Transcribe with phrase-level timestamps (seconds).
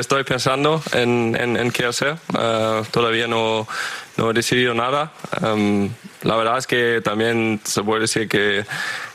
[0.00, 2.16] Estoy pensando en, en, qué hacer.
[2.38, 3.68] Eh, todavía no,
[4.16, 5.12] no, he decidido nada.
[5.42, 5.90] Em,
[6.22, 8.64] la verdad es que también se puede decir que,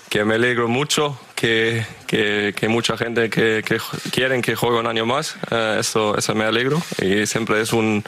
[0.09, 3.79] que me alegro mucho que, que, que mucha gente que, que,
[4.11, 5.37] quieren que juegue un año más.
[5.49, 8.03] Eh, eso, eso me alegro y siempre es un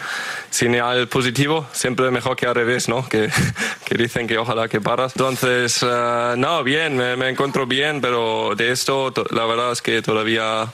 [0.51, 3.09] señal positivo, siempre mejor que al revés, ¿no?
[3.09, 3.29] Que,
[3.85, 5.13] que dicen que ojalá que paras.
[5.15, 10.03] Entonces, eh, no, bien, me, me, encuentro bien, pero de esto la verdad es que
[10.03, 10.67] todavía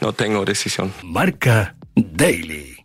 [0.00, 0.92] no tengo decisión.
[1.02, 2.76] Marca Daily.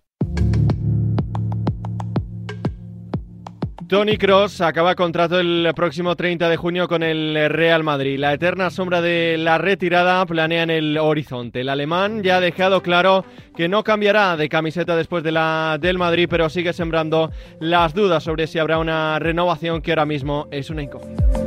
[3.91, 8.17] Tony Cross acaba contrato el próximo 30 de junio con el Real Madrid.
[8.17, 11.59] La eterna sombra de la retirada planea en el horizonte.
[11.59, 15.97] El alemán ya ha dejado claro que no cambiará de camiseta después de la del
[15.97, 20.69] Madrid, pero sigue sembrando las dudas sobre si habrá una renovación que ahora mismo es
[20.69, 21.40] una incógnita.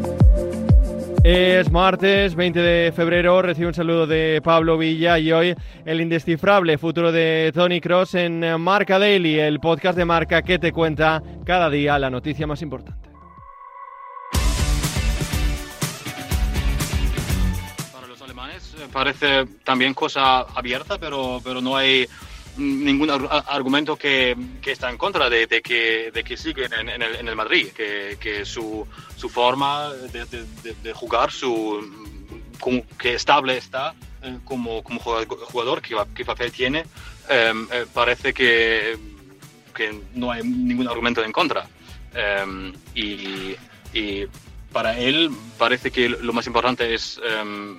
[1.26, 5.54] Es martes 20 de febrero, recibo un saludo de Pablo Villa y hoy
[5.86, 10.70] el indescifrable futuro de Tony Cross en Marca Daily, el podcast de marca que te
[10.70, 13.08] cuenta cada día la noticia más importante.
[17.90, 22.06] Para los alemanes eh, parece también cosa abierta, pero, pero no hay
[22.56, 27.68] ningún argumento que, que, está en contra de, que, de que siguen en, el, Madrid,
[27.68, 32.14] que, que su, su, forma de, jugar, su,
[32.98, 36.84] que estable está eh, como, como jugador, qué, papel tiene,
[37.28, 38.96] em, eh, parece que,
[39.74, 41.68] que no hay ningún argumento en contra.
[42.14, 43.56] Em, y,
[43.92, 44.26] y,
[44.72, 47.76] para él parece que lo más importante es em,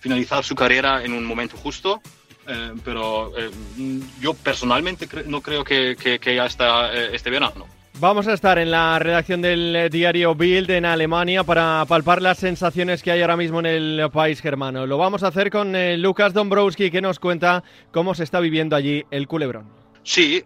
[0.00, 2.02] finalizar su carrera en un momento justo
[2.48, 3.50] eh, pero eh,
[4.20, 7.66] yo personalmente no creo que, que, ya está eh, este verano.
[7.98, 13.02] Vamos a estar en la redacción del diario Bild en Alemania para palpar las sensaciones
[13.02, 14.86] que hay ahora mismo en el país germano.
[14.86, 15.72] Lo vamos a hacer con
[16.02, 19.66] Lucas Dombrowski que nos cuenta cómo se está viviendo allí el culebrón.
[20.02, 20.44] Sí,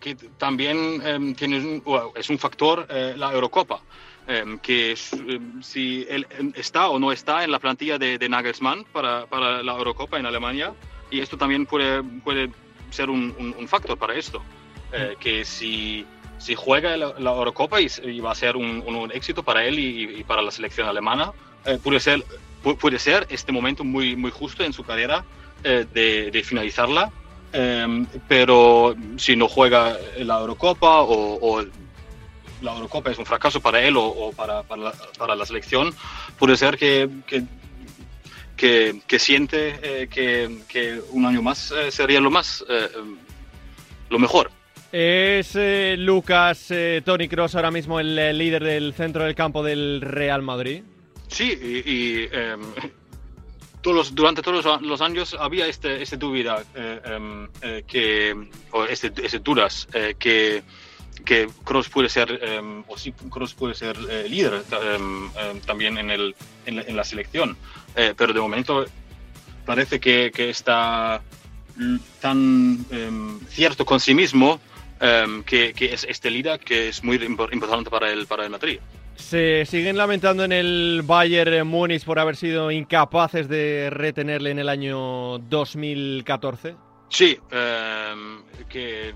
[0.00, 1.82] que también tiene
[2.14, 3.82] es un factor la Eurocopa.
[4.28, 8.84] Em, que em, si él em, está o no está en la plantilla de, Nagelsmann
[8.92, 10.74] para, para, la Eurocopa en Alemania,
[11.12, 12.50] y esto también puede, puede
[12.90, 14.42] ser un, un, factor para esto,
[14.92, 16.04] eh, que si,
[16.38, 20.24] si juega la, la Eurocopa y, va a ser un, un, éxito para él y,
[20.24, 21.30] para la selección alemana,
[21.64, 22.24] eh, puede, ser,
[22.80, 25.24] puede ser este momento muy, muy justo en su carrera
[25.62, 27.12] eh, de, de, finalizarla.
[28.26, 31.64] pero si no juega la Eurocopa o, o
[32.66, 35.94] la Eurocopa es un fracaso para él o, para, para, la, para, la, selección,
[36.38, 42.64] puede ser que, que, que, siente eh, que, un año más eh, sería lo más
[42.68, 42.88] eh,
[44.10, 44.50] lo mejor.
[44.92, 45.56] Es
[45.98, 46.72] Lucas
[47.04, 50.82] Tony Cross ahora mismo el, líder del centro del campo del Real Madrid.
[51.28, 51.50] Sí,
[51.84, 52.62] y, em,
[53.82, 57.48] todos, durante todos los años había este, este duda em,
[57.86, 59.88] que, o este, este dudas
[60.18, 60.62] que
[61.24, 64.62] que Cross puede ser, em, o sí, Cross puede ser eh, líder
[64.94, 66.34] em, em, también en, el,
[66.66, 67.56] en, la, selección,
[67.94, 68.84] eh, pero de momento
[69.64, 71.22] parece que, que está
[72.20, 72.86] tan
[73.50, 74.60] cierto con sí mismo
[75.44, 78.78] que, que, es este líder que es muy importante para el, para el Madrid.
[79.16, 84.68] Se siguen lamentando en el Bayern Múnich por haber sido incapaces de retenerle en el
[84.68, 86.76] año 2014.
[87.08, 87.38] Sí,
[88.68, 89.14] que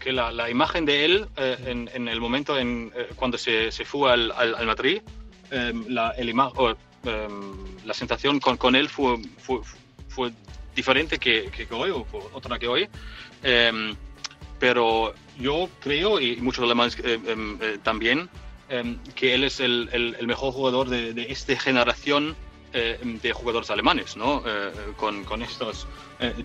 [0.00, 3.70] que la, la imagen de él eh, en, en, el momento en, eh, cuando se,
[3.70, 5.02] se, fue al, al, Madrid,
[5.50, 6.74] em, la, el oh,
[7.04, 9.60] em, la sensación con, con él fue, fue,
[10.08, 10.32] fue
[10.74, 12.88] diferente que, que, hoy, o otra que hoy.
[13.42, 13.94] Em,
[14.58, 18.28] pero yo creo, y muchos alemanes eh, también,
[19.16, 22.36] que él es el, el, el mejor jugador de, de esta generación
[22.72, 24.44] de jugadores alemanes, ¿no?
[24.96, 25.88] con, con, estos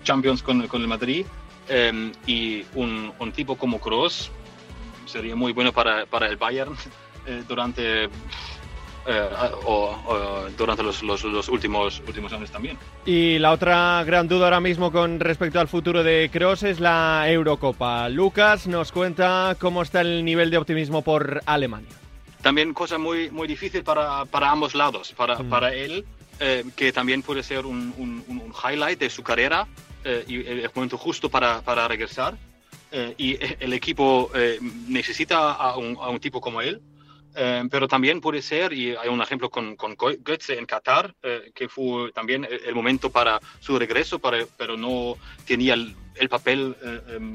[0.02, 1.24] Champions con, con el Madrid
[1.68, 4.30] Em, y un, un, tipo como Kroos
[5.04, 6.76] sería muy bueno para, para el Bayern
[7.26, 8.10] eh, durante, eh,
[9.64, 12.78] o, durante los, los, los, últimos, últimos años también.
[13.04, 17.24] Y la otra gran duda ahora mismo con respecto al futuro de Kroos es la
[17.28, 18.08] Eurocopa.
[18.08, 21.90] Lucas nos cuenta cómo está el nivel de optimismo por Alemania.
[22.42, 25.12] También cosa muy, muy difícil para, para ambos lados.
[25.16, 25.48] Para, mm.
[25.48, 26.04] para él,
[26.38, 29.66] eh, que también puede ser un, un, un highlight de su carrera,
[30.08, 32.36] eh, y el momento justo para, para regresar.
[32.92, 36.80] Eh, y el equipo eh, necesita a un, tipo como él,
[37.70, 41.14] pero también puede ser, y hay un ejemplo con, con Götze en Qatar,
[41.54, 46.74] que fue también el, momento para su regreso, pero no tenía el, el papel
[47.08, 47.34] em,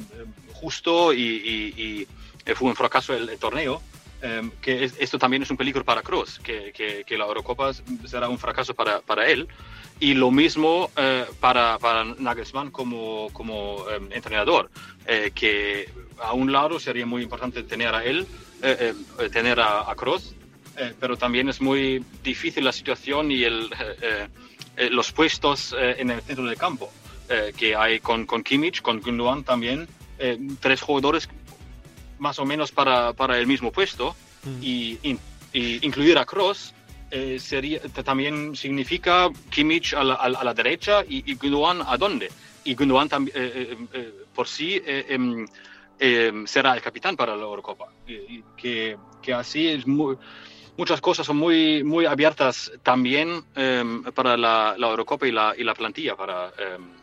[0.53, 2.07] justo y,
[2.55, 3.81] fue un fracaso el, torneo.
[4.61, 7.71] Que esto también es un peligro para Kroos, que, que, que, la Eurocopa
[8.05, 9.47] será un fracaso para, para él
[9.99, 10.91] y lo mismo
[11.39, 14.69] para, para Nagelsmann como, como entrenador,
[15.33, 15.89] que
[16.19, 18.27] a un lado sería muy importante tener a él,
[19.31, 20.35] tener a, a Kroos,
[20.99, 23.69] pero también es muy difícil la situación y el,
[24.91, 26.91] los puestos en el centro del campo.
[27.57, 29.87] que hay con, con Kimmich, con Gundogan también,
[30.59, 31.27] tres jugadores
[32.21, 34.59] más o menos para, para el mismo puesto mm.
[34.61, 35.17] y,
[35.53, 36.73] incluir a Cross
[37.09, 42.29] eh, sería, también significa Kimmich a la, a la derecha y, y, Gundogan a dónde.
[42.63, 45.45] Y Gundogan también, eh, eh, por sí em,
[45.99, 47.87] em, será el capitán para la Eurocopa.
[48.07, 50.15] Y, que, que, así es muy,
[50.77, 55.63] muchas cosas son muy, muy abiertas también em, para la, la, Eurocopa y la, y
[55.65, 56.53] la plantilla para,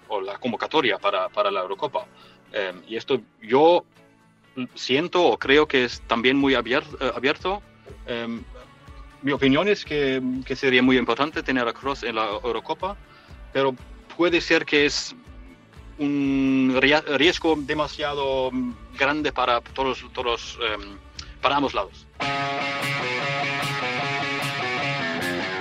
[0.06, 2.06] o la convocatoria para, para la Eurocopa.
[2.88, 3.84] y esto yo
[4.74, 6.96] siento o creo que es también muy abierto.
[7.00, 7.62] Eh, abierto.
[8.06, 8.42] Em,
[9.22, 12.96] mi opinión es que, que, sería muy importante tener a Cross en la Eurocopa,
[13.52, 13.74] pero
[14.16, 15.14] puede ser que es
[15.98, 18.50] un riesgo demasiado
[18.96, 20.96] grande para todos, todos em,
[21.40, 22.06] para ambos lados.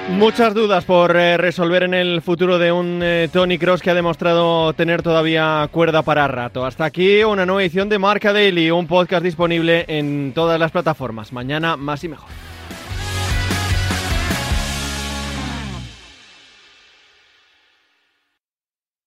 [0.09, 3.93] Muchas dudas por eh, resolver en el futuro de un eh, Tony Cross que ha
[3.93, 6.65] demostrado tener todavía cuerda para rato.
[6.65, 11.33] Hasta aquí una nueva edición de Marca Daily, un podcast disponible en todas las plataformas.
[11.33, 12.46] Mañana más y mejor.